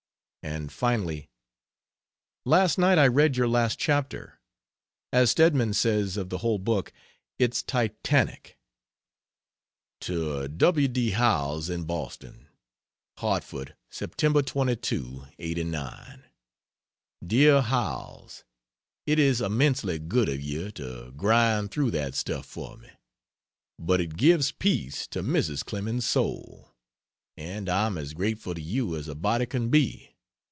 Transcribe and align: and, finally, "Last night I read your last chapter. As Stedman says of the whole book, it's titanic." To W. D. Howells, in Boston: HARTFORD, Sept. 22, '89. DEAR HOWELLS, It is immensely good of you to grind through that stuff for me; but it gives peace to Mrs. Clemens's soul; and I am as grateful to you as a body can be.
and, 0.43 0.71
finally, 0.71 1.29
"Last 2.47 2.79
night 2.79 2.97
I 2.97 3.05
read 3.05 3.37
your 3.37 3.47
last 3.47 3.77
chapter. 3.77 4.39
As 5.13 5.29
Stedman 5.29 5.73
says 5.75 6.17
of 6.17 6.29
the 6.29 6.39
whole 6.39 6.57
book, 6.57 6.91
it's 7.37 7.61
titanic." 7.61 8.57
To 9.99 10.47
W. 10.47 10.87
D. 10.87 11.11
Howells, 11.11 11.69
in 11.69 11.83
Boston: 11.83 12.47
HARTFORD, 13.19 13.75
Sept. 13.91 14.47
22, 14.47 15.27
'89. 15.37 16.23
DEAR 17.25 17.61
HOWELLS, 17.61 18.43
It 19.05 19.19
is 19.19 19.41
immensely 19.41 19.99
good 19.99 20.27
of 20.27 20.41
you 20.41 20.71
to 20.71 21.13
grind 21.15 21.69
through 21.69 21.91
that 21.91 22.15
stuff 22.15 22.47
for 22.47 22.77
me; 22.77 22.89
but 23.77 24.01
it 24.01 24.17
gives 24.17 24.51
peace 24.51 25.05
to 25.09 25.21
Mrs. 25.21 25.63
Clemens's 25.63 26.09
soul; 26.09 26.73
and 27.37 27.69
I 27.69 27.85
am 27.85 27.95
as 27.99 28.15
grateful 28.15 28.55
to 28.55 28.61
you 28.61 28.95
as 28.95 29.07
a 29.07 29.13
body 29.13 29.45
can 29.45 29.69
be. 29.69 30.07